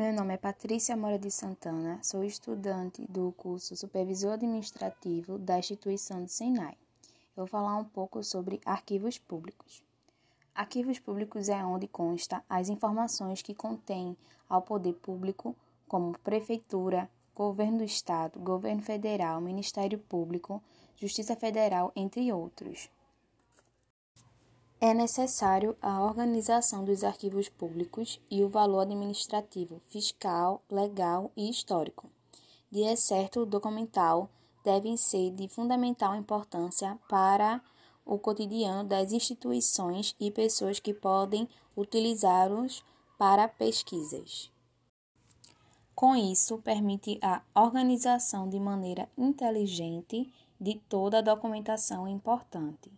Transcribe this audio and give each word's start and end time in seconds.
Meu 0.00 0.14
nome 0.14 0.32
é 0.32 0.38
Patrícia 0.38 0.96
Mora 0.96 1.18
de 1.18 1.30
Santana, 1.30 2.00
sou 2.02 2.24
estudante 2.24 3.04
do 3.06 3.32
curso 3.32 3.76
Supervisor 3.76 4.32
Administrativo 4.32 5.36
da 5.36 5.58
instituição 5.58 6.24
de 6.24 6.32
Senai. 6.32 6.72
Eu 7.36 7.44
vou 7.44 7.46
falar 7.46 7.76
um 7.76 7.84
pouco 7.84 8.24
sobre 8.24 8.62
arquivos 8.64 9.18
públicos. 9.18 9.82
Arquivos 10.54 10.98
públicos 10.98 11.50
é 11.50 11.62
onde 11.62 11.86
consta 11.86 12.42
as 12.48 12.70
informações 12.70 13.42
que 13.42 13.52
contém 13.52 14.16
ao 14.48 14.62
poder 14.62 14.94
público, 14.94 15.54
como 15.86 16.18
prefeitura, 16.20 17.06
governo 17.34 17.76
do 17.76 17.84
estado, 17.84 18.40
governo 18.40 18.80
federal, 18.80 19.38
Ministério 19.38 19.98
Público, 19.98 20.62
Justiça 20.96 21.36
Federal, 21.36 21.92
entre 21.94 22.32
outros. 22.32 22.88
É 24.82 24.94
necessário 24.94 25.76
a 25.82 26.02
organização 26.02 26.86
dos 26.86 27.04
arquivos 27.04 27.50
públicos 27.50 28.18
e 28.30 28.42
o 28.42 28.48
valor 28.48 28.80
administrativo, 28.80 29.78
fiscal, 29.88 30.62
legal 30.70 31.30
e 31.36 31.50
histórico. 31.50 32.08
De 32.70 32.80
excerto 32.84 33.44
documental 33.44 34.30
devem 34.64 34.96
ser 34.96 35.32
de 35.32 35.48
fundamental 35.48 36.14
importância 36.16 36.98
para 37.10 37.60
o 38.06 38.18
cotidiano 38.18 38.82
das 38.82 39.12
instituições 39.12 40.16
e 40.18 40.30
pessoas 40.30 40.80
que 40.80 40.94
podem 40.94 41.46
utilizá-los 41.76 42.82
para 43.18 43.46
pesquisas. 43.48 44.50
Com 45.94 46.16
isso, 46.16 46.56
permite 46.56 47.18
a 47.20 47.42
organização 47.54 48.48
de 48.48 48.58
maneira 48.58 49.10
inteligente 49.18 50.32
de 50.58 50.76
toda 50.88 51.18
a 51.18 51.22
documentação 51.22 52.08
importante. 52.08 52.90